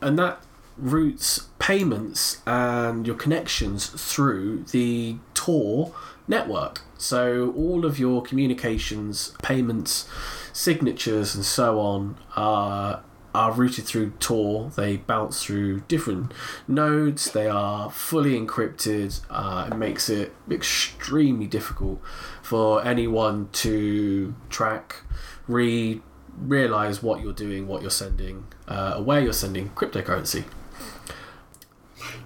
[0.00, 0.42] and that
[0.76, 5.94] routes payments and your connections through the Tor
[6.26, 6.80] network.
[6.96, 10.08] So all of your communications, payments,
[10.52, 13.02] signatures, and so on are
[13.34, 14.70] are routed through Tor.
[14.76, 16.32] They bounce through different
[16.66, 17.30] nodes.
[17.32, 19.20] They are fully encrypted.
[19.30, 22.00] Uh, it makes it extremely difficult
[22.42, 25.02] for anyone to track,
[25.46, 26.02] read,
[26.38, 30.44] realize what you're doing, what you're sending, uh, where you're sending cryptocurrency.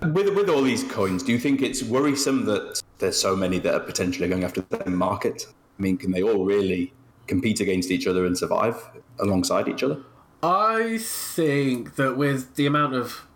[0.01, 3.75] With with all these coins, do you think it's worrisome that there's so many that
[3.75, 5.47] are potentially going after the market?
[5.79, 6.93] I mean, can they all really
[7.27, 8.77] compete against each other and survive
[9.19, 10.03] alongside each other?
[10.45, 13.27] I think that with the amount of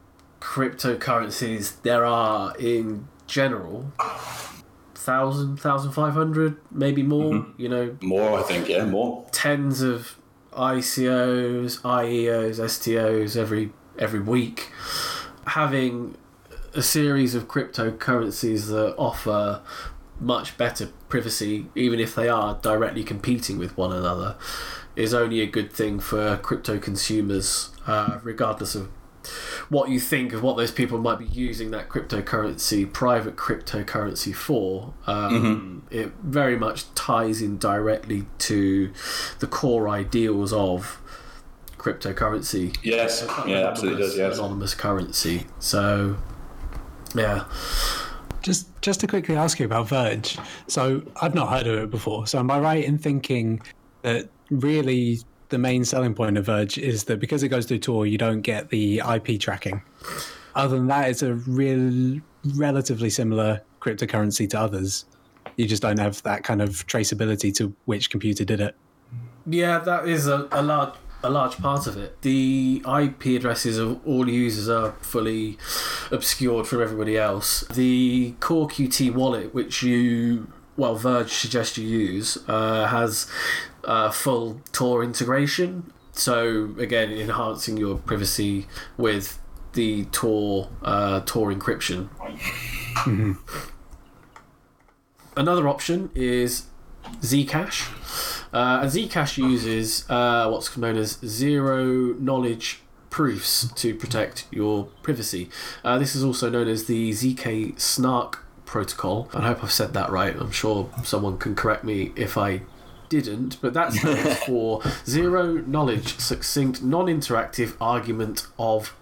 [0.42, 3.92] cryptocurrencies there are in general,
[4.94, 7.32] thousand, thousand five hundred, maybe more.
[7.32, 7.62] Mm-hmm.
[7.62, 8.38] You know, more.
[8.38, 9.26] I think yeah, more.
[9.32, 10.18] Tens of
[10.52, 14.70] ICOs, IEOs, STOs every every week.
[15.46, 16.18] Having
[16.74, 19.62] a series of cryptocurrencies that offer
[20.20, 24.36] much better privacy, even if they are directly competing with one another,
[24.98, 28.90] is only a good thing for crypto consumers, uh, regardless of
[29.68, 34.94] what you think of what those people might be using that cryptocurrency, private cryptocurrency for.
[35.06, 35.94] Um, mm-hmm.
[35.94, 38.92] It very much ties in directly to
[39.38, 41.00] the core ideals of
[41.76, 42.76] cryptocurrency.
[42.82, 44.16] Yes, yeah, absolutely does.
[44.16, 45.46] Yes, anonymous currency.
[45.60, 46.16] So
[47.14, 47.44] yeah.
[48.42, 50.38] Just just to quickly ask you about Verge.
[50.66, 52.26] So I've not heard of it before.
[52.26, 53.60] So am I right in thinking
[54.02, 58.06] that really the main selling point of Verge is that because it goes through Tor,
[58.06, 59.82] you don't get the IP tracking.
[60.54, 62.20] Other than that, it's a real,
[62.54, 65.06] relatively similar cryptocurrency to others.
[65.56, 68.76] You just don't have that kind of traceability to which computer did it.
[69.46, 72.20] Yeah, that is a, a large a large part of it.
[72.22, 75.58] The IP addresses of all users are fully
[76.12, 77.64] obscured from everybody else.
[77.72, 83.28] The Core QT wallet, which you well Verge suggests you use, uh, has
[83.88, 85.92] uh, full Tor integration.
[86.12, 88.66] So again, enhancing your privacy
[88.96, 89.40] with
[89.72, 92.08] the Tor uh, Tor encryption.
[92.98, 93.32] Mm-hmm.
[95.36, 96.66] another option is
[97.20, 97.90] Zcash.
[98.52, 105.48] Uh, and Zcash uses uh, what's known as zero knowledge proofs to protect your privacy.
[105.84, 109.30] Uh, this is also known as the ZK Snark protocol.
[109.32, 110.36] I hope I've said that right.
[110.36, 112.62] I'm sure someone can correct me if I
[113.08, 118.94] didn't, but that stands for zero knowledge, succinct, non interactive argument of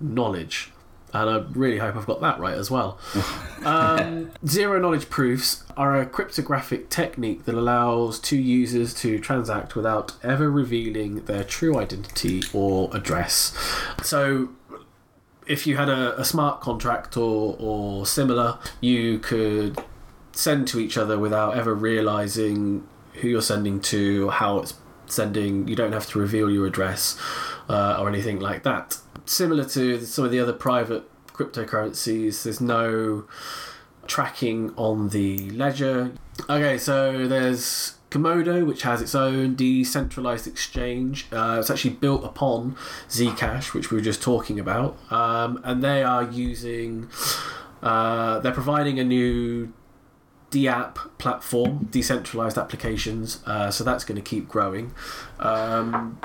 [0.00, 0.70] knowledge.
[1.12, 2.98] And I really hope I've got that right as well.
[3.64, 10.12] Um, zero knowledge proofs are a cryptographic technique that allows two users to transact without
[10.22, 13.56] ever revealing their true identity or address.
[14.02, 14.50] So,
[15.46, 19.82] if you had a, a smart contract or, or similar, you could
[20.32, 24.74] send to each other without ever realizing who you're sending to, how it's
[25.06, 25.68] sending.
[25.68, 27.18] You don't have to reveal your address
[27.68, 28.98] uh, or anything like that.
[29.26, 33.24] Similar to some of the other private cryptocurrencies, there's no
[34.06, 36.12] tracking on the ledger.
[36.48, 41.26] Okay, so there's Komodo, which has its own decentralized exchange.
[41.32, 42.76] Uh, it's actually built upon
[43.08, 47.08] Zcash, which we were just talking about, um, and they are using.
[47.82, 49.72] Uh, they're providing a new
[50.54, 53.42] DApp platform, decentralized applications.
[53.44, 54.94] Uh, so that's going to keep growing.
[55.40, 56.20] Um,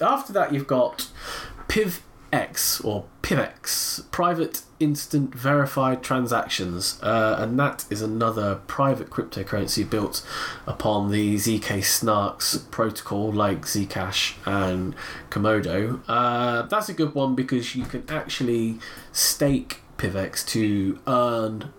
[0.00, 1.08] after that, you've got
[1.66, 10.24] PivX or PivX, Private Instant Verified Transactions, uh, and that is another private cryptocurrency built
[10.64, 14.94] upon the ZK Snarks protocol, like Zcash and
[15.28, 16.02] Komodo.
[16.06, 18.78] Uh, that's a good one because you can actually
[19.10, 21.72] stake PivX to earn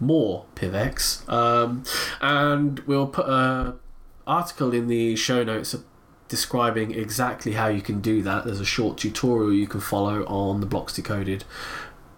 [0.00, 1.28] more PivX.
[1.28, 1.84] Um,
[2.20, 3.74] and we'll put a
[4.26, 5.74] article in the show notes
[6.28, 8.44] describing exactly how you can do that.
[8.44, 11.44] There's a short tutorial you can follow on the Blocks Decoded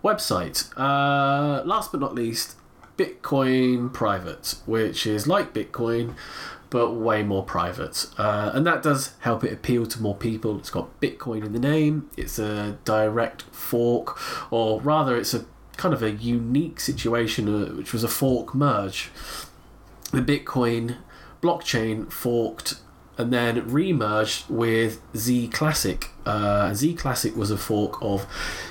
[0.03, 0.71] website.
[0.77, 2.57] Uh, last but not least,
[2.97, 6.15] Bitcoin Private, which is like Bitcoin
[6.71, 8.07] but way more private.
[8.19, 10.59] Uh, and that does help it appeal to more people.
[10.59, 14.19] It's got Bitcoin in the name, it's a direct fork,
[14.53, 15.47] or rather, it's a
[15.79, 19.11] kind of a unique situation, uh, which was a fork merge.
[20.13, 20.99] The Bitcoin
[21.41, 22.81] blockchain forked
[23.17, 26.11] and then remerged with Z Classic.
[26.27, 28.27] Uh, Z Classic was a fork of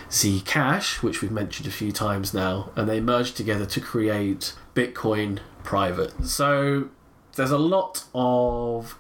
[0.09, 5.39] Zcash, which we've mentioned a few times now, and they merged together to create Bitcoin
[5.63, 6.25] Private.
[6.25, 6.89] So
[7.35, 8.97] there's a lot of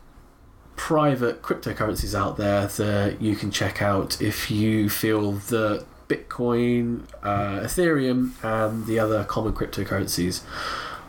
[0.75, 7.61] private cryptocurrencies out there that you can check out if you feel that Bitcoin, uh,
[7.61, 10.43] Ethereum, and the other common cryptocurrencies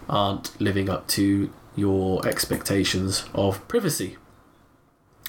[0.09, 4.16] aren't living up to your expectations of privacy.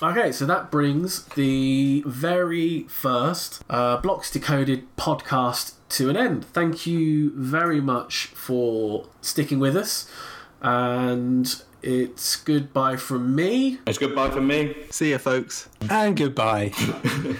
[0.01, 6.45] Okay, so that brings the very first uh, Blocks Decoded podcast to an end.
[6.45, 10.09] Thank you very much for sticking with us,
[10.61, 13.80] and it's goodbye from me.
[13.88, 14.74] It's goodbye from me.
[14.89, 15.67] See you, folks.
[15.89, 16.72] And goodbye.